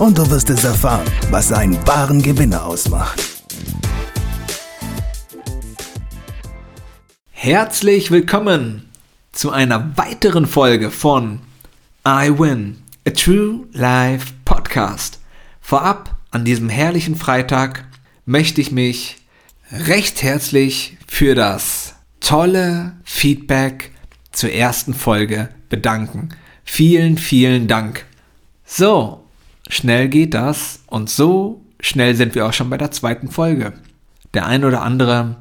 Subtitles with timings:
[0.00, 3.20] und du wirst es erfahren, was einen wahren Gewinner ausmacht.
[7.30, 8.88] Herzlich willkommen
[9.32, 11.40] zu einer weiteren Folge von
[12.08, 15.20] I Win, a True Life Podcast.
[15.60, 17.84] Vorab an diesem herrlichen Freitag
[18.24, 19.18] möchte ich mich
[19.70, 23.90] recht herzlich für das tolle Feedback
[24.32, 26.30] zur ersten Folge bedanken.
[26.64, 28.06] Vielen, vielen Dank.
[28.64, 29.19] So,
[29.70, 33.72] Schnell geht das und so schnell sind wir auch schon bei der zweiten Folge.
[34.34, 35.36] Der ein oder andere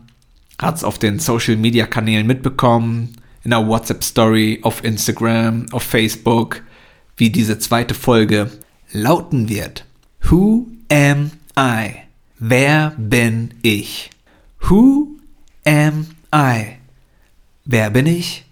[0.61, 5.81] hat es auf den Social Media Kanälen mitbekommen, in der WhatsApp Story, auf Instagram, auf
[5.81, 6.61] Facebook,
[7.17, 8.51] wie diese zweite Folge
[8.91, 9.85] lauten wird.
[10.21, 11.95] Who am I?
[12.37, 14.11] Wer bin ich?
[14.69, 15.07] Who
[15.65, 16.77] am I?
[17.65, 18.45] Wer bin ich?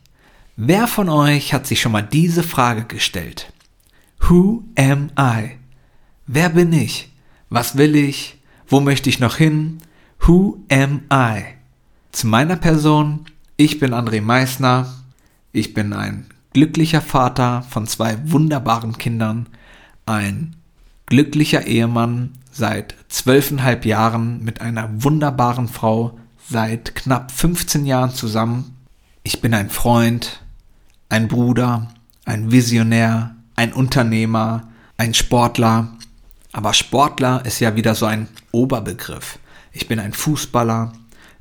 [0.55, 3.53] Wer von euch hat sich schon mal diese Frage gestellt?
[4.21, 5.57] Who am I?
[6.29, 7.09] Wer bin ich?
[7.49, 8.37] Was will ich?
[8.67, 9.77] Wo möchte ich noch hin?
[10.19, 11.43] Who am I?
[12.11, 13.25] Zu meiner Person,
[13.55, 14.93] ich bin André Meissner.
[15.53, 19.47] Ich bin ein glücklicher Vater von zwei wunderbaren Kindern,
[20.05, 20.57] ein
[21.05, 28.75] glücklicher Ehemann seit zwölfeinhalb Jahren mit einer wunderbaren Frau seit knapp 15 Jahren zusammen.
[29.23, 30.41] Ich bin ein Freund,
[31.07, 31.87] ein Bruder,
[32.25, 34.67] ein Visionär, ein Unternehmer,
[34.97, 35.96] ein Sportler,
[36.57, 39.37] aber Sportler ist ja wieder so ein Oberbegriff.
[39.73, 40.91] Ich bin ein Fußballer,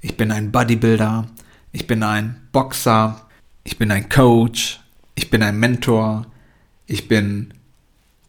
[0.02, 1.26] ich bin ein Bodybuilder,
[1.72, 3.22] ich bin ein Boxer,
[3.64, 4.78] ich bin ein Coach,
[5.14, 6.26] ich bin ein Mentor,
[6.84, 7.54] ich bin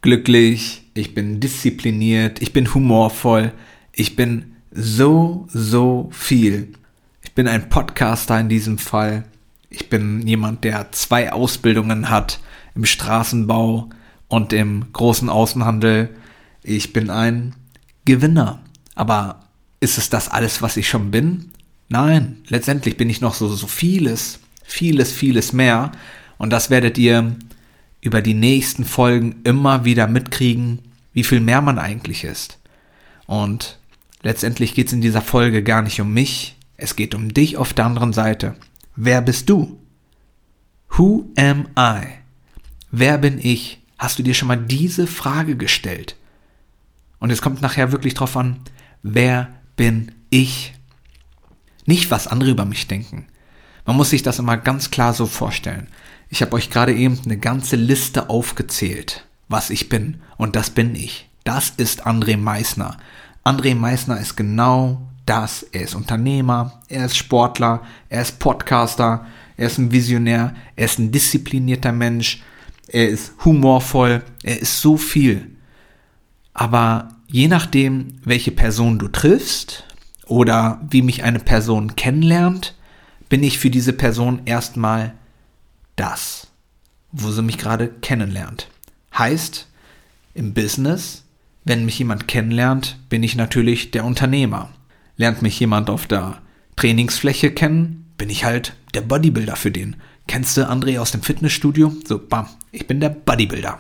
[0.02, 3.52] glücklich, ich bin diszipliniert, ich bin humorvoll,
[3.92, 6.72] ich bin so, so viel.
[7.22, 9.26] Ich bin ein Podcaster in diesem Fall.
[9.70, 12.40] Ich bin jemand, der zwei Ausbildungen hat
[12.76, 13.90] im Straßenbau
[14.30, 16.16] und im großen Außenhandel
[16.68, 17.56] ich bin ein
[18.06, 18.62] Gewinner.
[18.96, 19.44] Aber
[19.80, 21.52] ist es das alles, was ich schon bin?
[21.90, 25.92] Nein, letztendlich bin ich noch so, so vieles, vieles, vieles mehr.
[26.38, 27.36] Und das werdet ihr
[28.02, 30.80] über die nächsten Folgen immer wieder mitkriegen,
[31.14, 32.60] wie viel mehr man eigentlich ist.
[33.26, 33.80] Und
[34.22, 37.74] letztendlich geht es in dieser Folge gar nicht um mich, es geht um dich auf
[37.74, 38.56] der anderen Seite.
[38.96, 39.80] Wer bist du?
[40.90, 42.08] Who am I?
[42.92, 43.80] Wer bin ich?
[43.98, 46.16] Hast du dir schon mal diese Frage gestellt?
[47.20, 48.60] Und es kommt nachher wirklich drauf an,
[49.04, 50.74] wer bin ich?
[51.86, 53.28] Nicht, was andere über mich denken.
[53.86, 55.88] Man muss sich das immer ganz klar so vorstellen.
[56.30, 60.22] Ich habe euch gerade eben eine ganze Liste aufgezählt, was ich bin.
[60.36, 61.30] Und das bin ich.
[61.46, 62.98] Das ist André Meissner.
[63.46, 65.64] André Meissner ist genau das.
[65.72, 69.26] Er ist Unternehmer, er ist Sportler, er ist Podcaster,
[69.56, 72.42] er ist ein Visionär, er ist ein disziplinierter Mensch,
[72.88, 75.57] er ist humorvoll, er ist so viel.
[76.58, 79.84] Aber je nachdem, welche Person du triffst
[80.26, 82.74] oder wie mich eine Person kennenlernt,
[83.30, 85.14] bin ich für diese Person erstmal
[85.98, 86.48] das,
[87.12, 88.70] wo sie mich gerade kennenlernt.
[89.16, 89.68] Heißt,
[90.34, 91.26] im Business,
[91.64, 94.70] wenn mich jemand kennenlernt, bin ich natürlich der Unternehmer.
[95.16, 96.40] Lernt mich jemand auf der
[96.76, 99.96] Trainingsfläche kennen, bin ich halt der Bodybuilder für den.
[100.26, 101.94] Kennst du André aus dem Fitnessstudio?
[102.08, 103.78] So, bam, ich bin der Bodybuilder.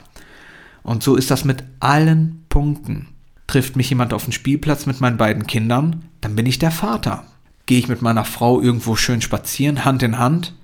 [0.87, 3.09] Und so ist das mit allen Punkten.
[3.45, 7.23] Trifft mich jemand auf dem Spielplatz mit meinen beiden Kindern, dann bin ich der Vater.
[7.67, 10.55] Gehe ich mit meiner Frau irgendwo schön spazieren, Hand in Hand,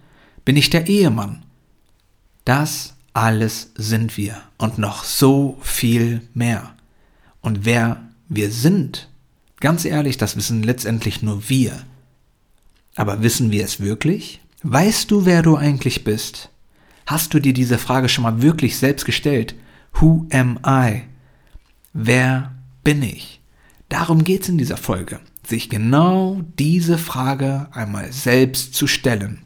[0.43, 1.43] bin ich der Ehemann.
[2.45, 6.73] Das alles sind wir und noch so viel mehr.
[7.41, 9.07] Und wer wir sind,
[9.59, 11.73] ganz ehrlich, das wissen letztendlich nur wir.
[12.95, 14.41] Aber wissen wir es wirklich?
[14.63, 16.49] Weißt du, wer du eigentlich bist?
[17.05, 19.53] Hast du dir diese Frage schon mal wirklich selbst gestellt?
[19.99, 21.03] Who am I?
[21.93, 22.51] Wer
[22.83, 23.41] bin ich?
[23.87, 29.43] Darum geht es in dieser Folge, sich genau diese Frage einmal selbst zu stellen.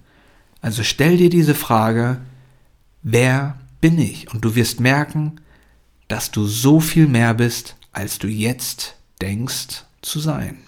[0.62, 2.22] Also stell dir diese Frage,
[3.04, 4.34] wer bin ich?
[4.34, 5.42] Und du wirst merken,
[6.08, 10.60] dass du so viel mehr bist, als du jetzt denkst zu sein.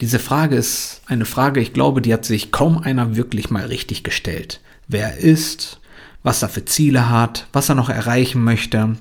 [0.00, 4.02] Diese Frage ist eine Frage, ich glaube, die hat sich kaum einer wirklich mal richtig
[4.02, 4.60] gestellt.
[4.88, 5.80] Wer ist,
[6.22, 8.96] was er für Ziele hat, was er noch erreichen möchte.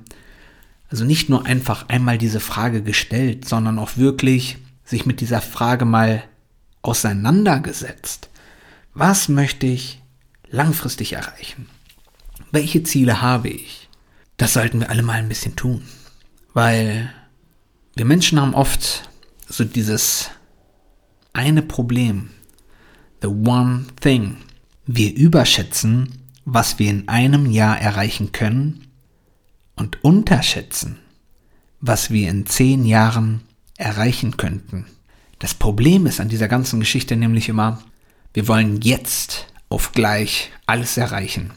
[0.95, 5.83] Also nicht nur einfach einmal diese Frage gestellt, sondern auch wirklich sich mit dieser Frage
[5.83, 6.23] mal
[6.83, 8.29] auseinandergesetzt.
[8.93, 10.01] Was möchte ich
[10.49, 11.67] langfristig erreichen?
[12.53, 13.89] Welche Ziele habe ich?
[14.37, 15.81] Das sollten wir alle mal ein bisschen tun.
[16.53, 17.11] Weil
[17.97, 19.09] wir Menschen haben oft
[19.49, 20.29] so dieses
[21.33, 22.29] eine Problem.
[23.21, 24.37] The one thing.
[24.85, 28.85] Wir überschätzen, was wir in einem Jahr erreichen können
[29.75, 30.99] und unterschätzen,
[31.81, 33.41] was wir in zehn Jahren
[33.77, 34.85] erreichen könnten.
[35.39, 37.81] Das Problem ist an dieser ganzen Geschichte nämlich immer,
[38.33, 41.51] wir wollen jetzt auf gleich alles erreichen.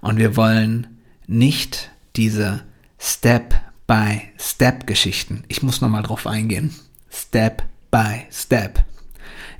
[0.00, 0.86] Und wir wollen
[1.26, 2.62] nicht diese
[2.98, 5.44] Step-by-Step-Geschichten.
[5.48, 6.74] Ich muss nochmal drauf eingehen.
[7.10, 8.84] Step-by-Step.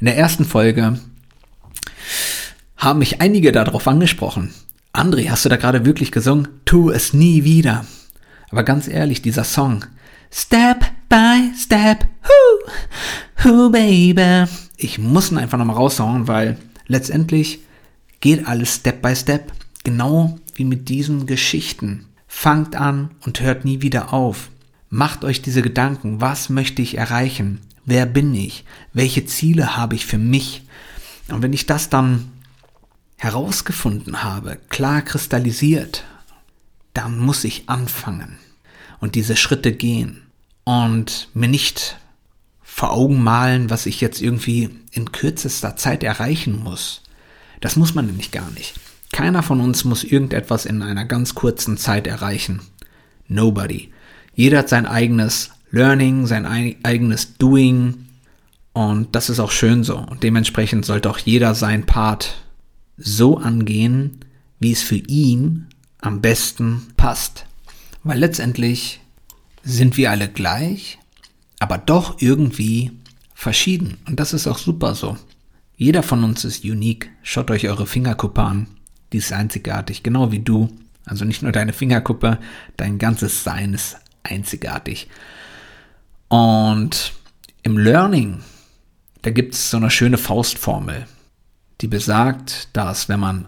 [0.00, 0.98] In der ersten Folge
[2.76, 4.52] haben mich einige darauf angesprochen.
[4.92, 6.48] André, hast du da gerade wirklich gesungen?
[6.64, 7.86] Tu es nie wieder.
[8.50, 9.84] Aber ganz ehrlich, dieser Song.
[10.32, 14.50] Step by Step, hu, hu, baby.
[14.76, 16.56] Ich muss ihn einfach nochmal raushauen, weil
[16.88, 17.60] letztendlich
[18.20, 19.52] geht alles Step by Step.
[19.84, 22.06] Genau wie mit diesen Geschichten.
[22.26, 24.50] Fangt an und hört nie wieder auf.
[24.88, 26.20] Macht euch diese Gedanken.
[26.20, 27.60] Was möchte ich erreichen?
[27.84, 28.64] Wer bin ich?
[28.92, 30.64] Welche Ziele habe ich für mich?
[31.28, 32.32] Und wenn ich das dann
[33.20, 36.04] herausgefunden habe, klar kristallisiert,
[36.94, 38.38] dann muss ich anfangen
[38.98, 40.22] und diese Schritte gehen
[40.64, 41.98] und mir nicht
[42.62, 47.02] vor Augen malen, was ich jetzt irgendwie in kürzester Zeit erreichen muss.
[47.60, 48.80] Das muss man nämlich gar nicht.
[49.12, 52.62] Keiner von uns muss irgendetwas in einer ganz kurzen Zeit erreichen.
[53.28, 53.92] Nobody.
[54.34, 58.06] Jeder hat sein eigenes Learning, sein eigenes Doing
[58.72, 59.98] und das ist auch schön so.
[59.98, 62.36] Und dementsprechend sollte auch jeder sein Part
[63.00, 64.20] so angehen,
[64.58, 65.66] wie es für ihn
[66.00, 67.46] am besten passt.
[68.04, 69.00] Weil letztendlich
[69.62, 70.98] sind wir alle gleich,
[71.58, 72.92] aber doch irgendwie
[73.34, 73.98] verschieden.
[74.06, 75.16] Und das ist auch super so.
[75.76, 77.10] Jeder von uns ist unique.
[77.22, 78.66] Schaut euch eure Fingerkuppe an.
[79.12, 80.68] Die ist einzigartig, genau wie du.
[81.04, 82.38] Also nicht nur deine Fingerkuppe,
[82.76, 85.08] dein ganzes Sein ist einzigartig.
[86.28, 87.12] Und
[87.62, 88.40] im Learning,
[89.22, 91.06] da gibt es so eine schöne Faustformel
[91.80, 93.46] die besagt, dass wenn man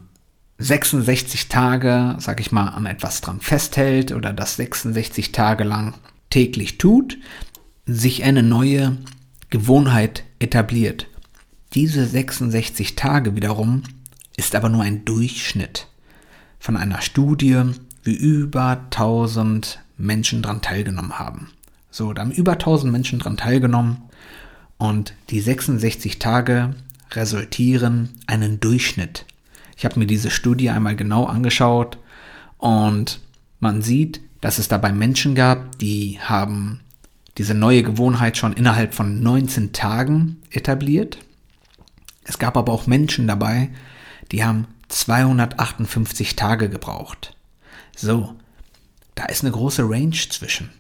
[0.59, 5.95] 66 Tage, sag ich mal, an etwas dran festhält oder das 66 Tage lang
[6.31, 7.19] täglich tut,
[7.85, 8.97] sich eine neue
[9.51, 11.07] Gewohnheit etabliert.
[11.75, 13.83] Diese 66 Tage wiederum
[14.37, 15.89] ist aber nur ein Durchschnitt
[16.59, 17.63] von einer Studie,
[18.05, 21.51] wie über 1000 Menschen dran teilgenommen haben.
[21.91, 23.99] So, da haben über 1000 Menschen dran teilgenommen
[24.79, 26.75] und die 66 Tage
[27.17, 29.27] resultieren einen Durchschnitt.
[29.77, 31.99] Ich habe mir diese Studie einmal genau angeschaut
[32.59, 33.21] und
[33.61, 36.81] man sieht, dass es dabei Menschen gab, die haben
[37.39, 41.19] diese neue Gewohnheit schon innerhalb von 19 Tagen etabliert.
[42.25, 43.71] Es gab aber auch Menschen dabei,
[44.31, 47.35] die haben 258 Tage gebraucht.
[47.97, 48.35] So,
[49.15, 50.71] da ist eine große Range zwischen.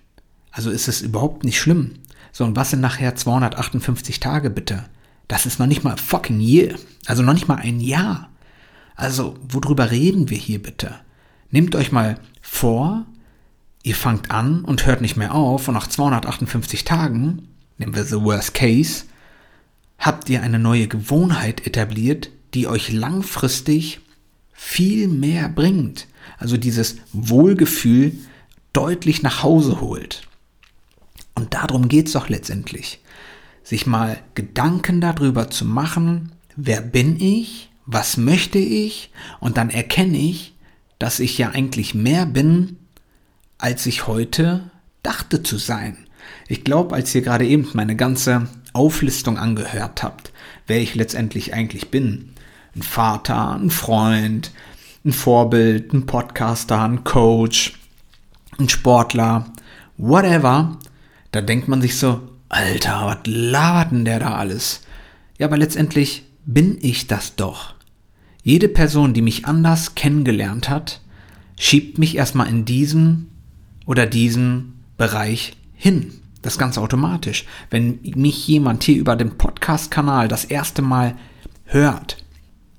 [0.50, 1.94] Also ist es überhaupt nicht schlimm.
[2.32, 4.84] So, und was sind nachher 258 Tage bitte?
[5.32, 6.74] Das ist noch nicht mal fucking year.
[7.06, 8.28] Also noch nicht mal ein Jahr.
[8.96, 10.94] Also, worüber reden wir hier bitte?
[11.50, 13.06] Nehmt euch mal vor,
[13.82, 18.20] ihr fangt an und hört nicht mehr auf und nach 258 Tagen, nehmen wir the
[18.20, 19.04] worst case,
[19.98, 24.00] habt ihr eine neue Gewohnheit etabliert, die euch langfristig
[24.52, 26.08] viel mehr bringt.
[26.36, 28.18] Also dieses Wohlgefühl
[28.74, 30.28] deutlich nach Hause holt.
[31.34, 33.01] Und darum geht's doch letztendlich
[33.62, 40.18] sich mal Gedanken darüber zu machen, wer bin ich, was möchte ich, und dann erkenne
[40.18, 40.54] ich,
[40.98, 42.76] dass ich ja eigentlich mehr bin,
[43.58, 44.70] als ich heute
[45.02, 45.96] dachte zu sein.
[46.48, 50.32] Ich glaube, als ihr gerade eben meine ganze Auflistung angehört habt,
[50.66, 52.30] wer ich letztendlich eigentlich bin,
[52.74, 54.50] ein Vater, ein Freund,
[55.04, 57.78] ein Vorbild, ein Podcaster, ein Coach,
[58.58, 59.52] ein Sportler,
[59.96, 60.78] whatever,
[61.32, 62.20] da denkt man sich so,
[62.52, 64.82] Alter, was labert denn der da alles?
[65.38, 67.74] Ja, aber letztendlich bin ich das doch.
[68.42, 71.00] Jede Person, die mich anders kennengelernt hat,
[71.58, 73.30] schiebt mich erstmal in diesen
[73.86, 76.12] oder diesen Bereich hin.
[76.42, 77.46] Das ganz automatisch.
[77.70, 81.16] Wenn mich jemand hier über den Podcast-Kanal das erste Mal
[81.64, 82.18] hört,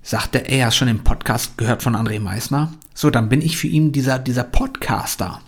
[0.03, 2.71] sagt er, er hat schon den Podcast gehört von André Meissner.
[2.93, 5.41] So, dann bin ich für ihn dieser, dieser Podcaster.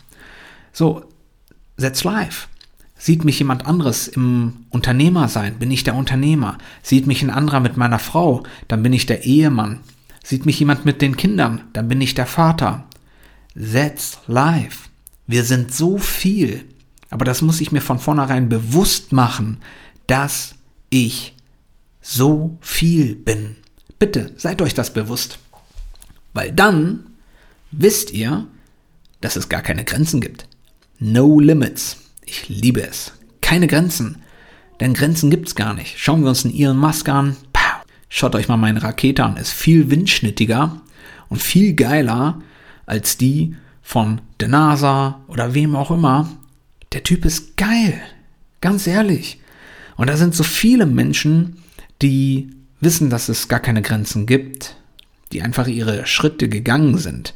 [0.74, 1.03] So,
[1.77, 2.48] that's live.
[2.98, 6.58] Sieht mich jemand anderes im Unternehmer sein, bin ich der Unternehmer.
[6.82, 9.82] Sieht mich ein anderer mit meiner Frau, dann bin ich der Ehemann.
[10.24, 12.86] Sieht mich jemand mit den Kindern, dann bin ich der Vater.
[13.54, 14.90] That's life.
[15.28, 16.66] Wir sind so viel.
[17.10, 19.58] Aber das muss ich mir von vornherein bewusst machen,
[20.08, 20.56] dass
[20.90, 21.36] ich
[22.02, 23.56] so viel bin.
[24.00, 25.40] Bitte seid euch das bewusst.
[26.34, 27.06] Weil dann
[27.72, 28.48] wisst ihr,
[29.22, 30.48] dass es gar keine Grenzen gibt.
[31.00, 31.98] No limits.
[32.25, 33.13] Ich liebe es.
[33.41, 34.22] Keine Grenzen.
[34.79, 36.00] Denn Grenzen gibt's gar nicht.
[36.00, 37.38] Schauen wir uns einen Elon Musk an.
[38.10, 39.38] Schaut euch mal meine Rakete an.
[39.38, 40.82] Ist viel windschnittiger
[41.29, 42.41] und viel geiler
[42.86, 46.29] als die von der NASA oder wem auch immer.
[46.94, 48.00] Der Typ ist geil.
[48.62, 49.39] Ganz ehrlich.
[49.98, 51.58] Und da sind so viele Menschen,
[52.01, 54.75] die wissen, dass es gar keine Grenzen gibt,
[55.32, 57.34] die einfach ihre Schritte gegangen sind.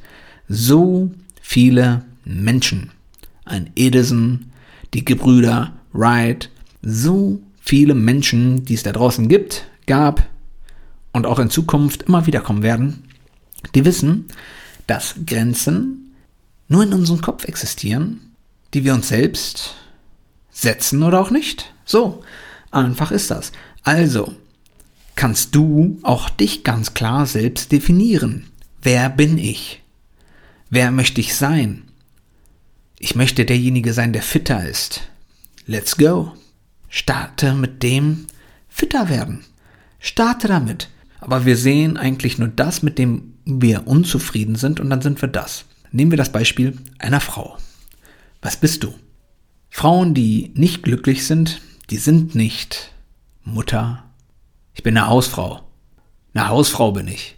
[0.48, 2.92] So viele Menschen.
[3.46, 4.52] Ein Edison,
[4.94, 6.50] die Gebrüder Wright,
[6.82, 10.28] so viele Menschen, die es da draußen gibt, gab
[11.14, 13.04] und auch in Zukunft immer wieder kommen werden,
[13.76, 14.26] die wissen,
[14.88, 16.16] dass Grenzen
[16.68, 18.22] nur in unserem Kopf existieren,
[18.74, 19.76] die wir uns selbst
[20.52, 21.74] setzen oder auch nicht.
[21.86, 22.24] So,
[22.72, 23.52] einfach ist das.
[23.84, 24.34] Also,
[25.16, 28.48] kannst du auch dich ganz klar selbst definieren.
[28.82, 29.82] Wer bin ich?
[30.70, 31.89] Wer möchte ich sein?
[33.00, 35.02] Ich möchte derjenige sein, der fitter ist.
[35.66, 36.34] Let's go.
[36.90, 38.28] Starte mit dem
[38.68, 39.46] fitter werden.
[40.00, 40.90] Starte damit.
[41.22, 45.30] Aber wir sehen eigentlich nur das, mit dem wir unzufrieden sind und dann sind wir
[45.30, 45.66] das.
[45.92, 47.58] Nehmen wir das Beispiel einer Frau.
[48.42, 48.94] Was bist du?
[49.70, 52.92] Frauen, die nicht glücklich sind, die sind nicht
[53.44, 54.04] Mutter,
[54.80, 55.60] ich bin eine Hausfrau.
[56.34, 57.36] Eine Hausfrau bin ich.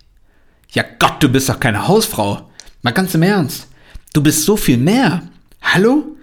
[0.70, 2.51] Ja Gott, du bist doch keine Hausfrau.
[2.84, 3.68] Mal ganz im Ernst.
[4.13, 5.24] Du bist so viel mehr.
[5.62, 6.15] Hallo?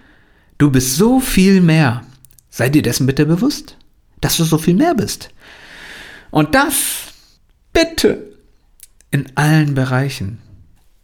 [0.59, 2.05] Du bist so viel mehr.
[2.51, 3.77] Sei dir dessen bitte bewusst,
[4.21, 5.31] dass du so viel mehr bist.
[6.31, 7.13] Und das
[7.73, 8.37] bitte
[9.11, 10.39] in allen Bereichen.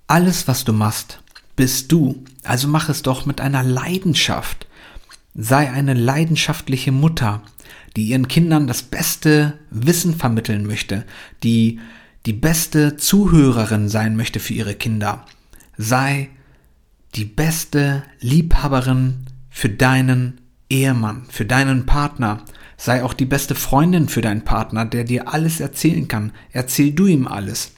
[0.07, 1.21] Alles, was du machst,
[1.57, 2.25] bist du.
[2.43, 4.67] Also mach es doch mit einer Leidenschaft.
[5.35, 7.43] Sei eine leidenschaftliche Mutter
[7.97, 11.05] die ihren Kindern das beste Wissen vermitteln möchte,
[11.43, 11.81] die
[12.27, 15.27] die beste Zuhörerin sein möchte für ihre Kinder.
[15.77, 16.31] Sei
[17.15, 22.43] die beste Liebhaberin für deinen Ehemann, für deinen Partner.
[22.77, 26.33] Sei auch die beste Freundin für deinen Partner, der dir alles erzählen kann.
[26.53, 27.73] Erzähl du ihm alles.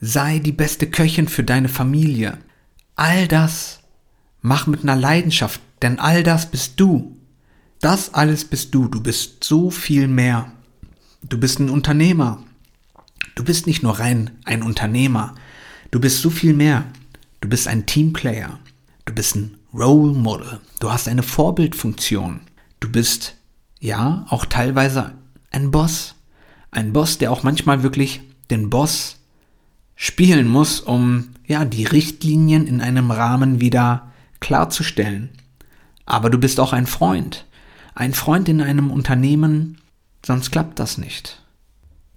[0.00, 2.38] Sei die beste Köchin für deine Familie.
[2.94, 3.80] All das
[4.40, 7.16] mach mit einer Leidenschaft, denn all das bist du.
[7.80, 8.88] Das alles bist du.
[8.88, 10.52] Du bist so viel mehr.
[11.28, 12.44] Du bist ein Unternehmer.
[13.34, 15.34] Du bist nicht nur rein ein Unternehmer.
[15.90, 16.84] Du bist so viel mehr.
[17.40, 18.58] Du bist ein Teamplayer.
[19.04, 20.60] Du bist ein Role Model.
[20.80, 22.40] Du hast eine Vorbildfunktion.
[22.80, 23.36] Du bist,
[23.80, 25.12] ja, auch teilweise
[25.50, 26.14] ein Boss.
[26.70, 29.16] Ein Boss, der auch manchmal wirklich den Boss
[29.94, 35.30] spielen muss, um, ja, die Richtlinien in einem Rahmen wieder klarzustellen.
[36.04, 37.46] Aber du bist auch ein Freund
[37.96, 39.78] ein Freund in einem Unternehmen,
[40.24, 41.42] sonst klappt das nicht.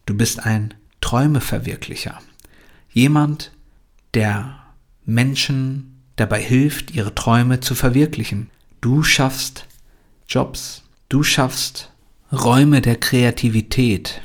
[0.05, 2.19] Du bist ein Träumeverwirklicher.
[2.91, 3.51] Jemand,
[4.13, 4.58] der
[5.09, 8.49] Menschen dabei hilft, ihre Träume zu verwirklichen.
[8.81, 9.65] Du schaffst
[10.27, 11.91] Jobs, du schaffst
[12.31, 14.21] Räume der Kreativität,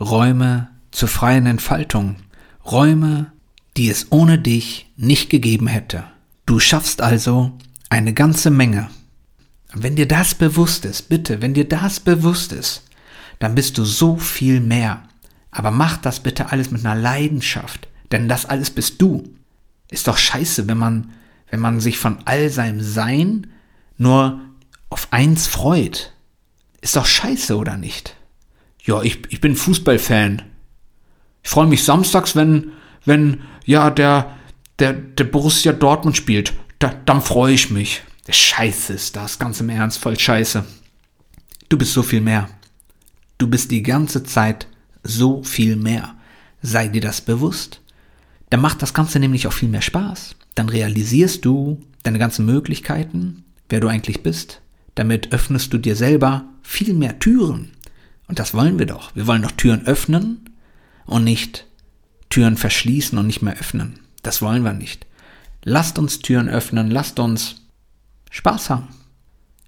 [0.00, 2.16] Räume zur freien Entfaltung,
[2.64, 3.32] Räume,
[3.76, 6.04] die es ohne dich nicht gegeben hätte.
[6.46, 7.52] Du schaffst also
[7.88, 8.88] eine ganze Menge.
[9.74, 12.84] Wenn dir das bewusst ist, bitte, wenn dir das bewusst ist,
[13.38, 15.02] dann bist du so viel mehr.
[15.50, 19.34] Aber mach das bitte alles mit einer Leidenschaft, denn das alles bist du.
[19.92, 21.12] Ist doch scheiße, wenn man,
[21.50, 23.48] wenn man sich von all seinem Sein
[23.98, 24.40] nur
[24.88, 26.14] auf eins freut.
[26.80, 28.16] Ist doch scheiße, oder nicht?
[28.82, 30.42] Ja, ich, ich bin Fußballfan.
[31.42, 32.72] Ich freue mich samstags, wenn,
[33.04, 34.34] wenn, ja, der,
[34.78, 36.54] der, der Borussia Dortmund spielt.
[36.78, 38.02] Da, dann freue ich mich.
[38.26, 40.64] Scheiße ist das, ganz im Ernst, voll scheiße.
[41.68, 42.48] Du bist so viel mehr.
[43.36, 44.68] Du bist die ganze Zeit
[45.02, 46.14] so viel mehr.
[46.62, 47.81] Sei dir das bewusst.
[48.52, 50.36] Dann macht das Ganze nämlich auch viel mehr Spaß.
[50.56, 54.60] Dann realisierst du deine ganzen Möglichkeiten, wer du eigentlich bist.
[54.94, 57.70] Damit öffnest du dir selber viel mehr Türen.
[58.28, 59.16] Und das wollen wir doch.
[59.16, 60.50] Wir wollen doch Türen öffnen
[61.06, 61.66] und nicht
[62.28, 64.00] Türen verschließen und nicht mehr öffnen.
[64.20, 65.06] Das wollen wir nicht.
[65.64, 67.62] Lasst uns Türen öffnen, lasst uns
[68.30, 68.88] Spaß haben.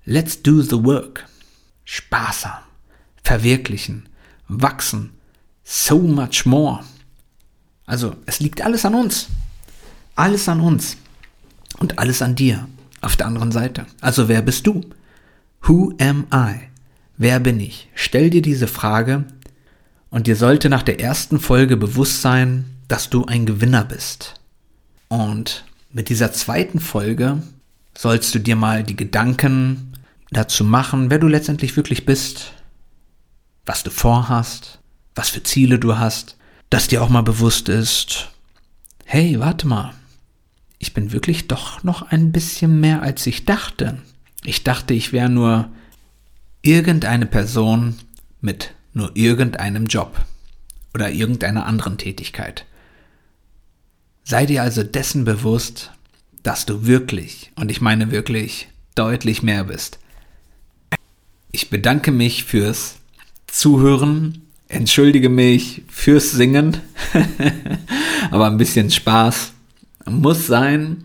[0.05, 1.27] Let's do the work.
[1.87, 2.67] Spaß haben.
[3.23, 4.11] Verwirklichen.
[4.47, 5.13] Wachsen.
[5.63, 6.85] So much more.
[7.87, 9.29] Also, es liegt alles an uns.
[10.15, 10.97] Alles an uns.
[11.79, 12.69] Und alles an dir.
[13.01, 13.87] Auf der anderen Seite.
[14.01, 14.81] Also, wer bist du?
[15.63, 16.61] Who am I?
[17.17, 17.89] Wer bin ich?
[17.95, 19.25] Stell dir diese Frage
[20.11, 24.35] und dir sollte nach der ersten Folge bewusst sein, dass du ein Gewinner bist.
[25.09, 25.65] Und
[25.95, 27.41] Mit dieser zweiten Folge
[27.97, 29.93] sollst du dir mal die Gedanken
[30.33, 32.53] dazu machen, wer du letztendlich wirklich bist,
[33.65, 34.81] was du vorhast,
[35.15, 36.37] was für Ziele du hast,
[36.75, 38.31] dass dir auch mal bewusst ist,
[39.05, 39.95] hey, warte mal,
[40.81, 43.99] ich bin wirklich doch noch ein bisschen mehr als ich dachte.
[44.43, 45.69] Ich dachte, ich wäre nur
[46.63, 47.95] irgendeine Person
[48.41, 50.21] mit nur irgendeinem Job
[50.95, 52.67] oder irgendeiner anderen Tätigkeit.
[54.25, 55.93] Sei dir also dessen bewusst,
[56.43, 58.67] dass du wirklich, und ich meine wirklich,
[58.97, 60.01] deutlich mehr bist.
[61.53, 62.97] Ich bedanke mich fürs
[63.47, 64.44] Zuhören,
[64.75, 66.79] entschuldige mich fürs Singen,
[68.31, 69.53] aber ein bisschen Spaß
[70.07, 71.05] muss sein.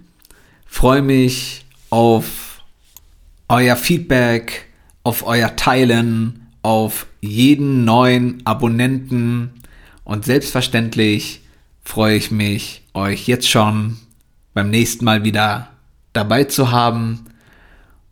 [0.65, 2.63] Freue mich auf
[3.47, 4.67] euer Feedback,
[5.03, 9.51] auf euer Teilen, auf jeden neuen Abonnenten
[10.03, 11.41] und selbstverständlich
[11.83, 13.97] freue ich mich, euch jetzt schon
[14.53, 15.69] beim nächsten Mal wieder
[16.13, 17.25] dabei zu haben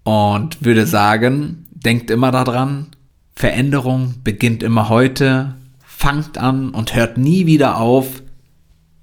[0.03, 2.87] und würde sagen, denkt immer daran,
[3.37, 5.53] Veränderung beginnt immer heute,
[5.85, 8.23] fangt an und hört nie wieder auf.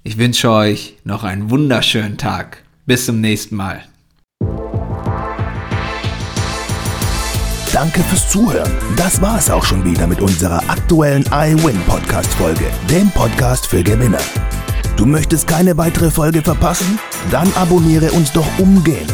[0.03, 2.65] Ich wünsche euch noch einen wunderschönen Tag.
[2.85, 3.85] Bis zum nächsten Mal.
[7.71, 8.69] Danke fürs Zuhören.
[8.97, 13.83] Das war es auch schon wieder mit unserer aktuellen iWin Podcast Folge, dem Podcast für
[13.83, 14.19] Gewinner.
[14.97, 16.99] Du möchtest keine weitere Folge verpassen?
[17.31, 19.13] Dann abonniere uns doch umgehend.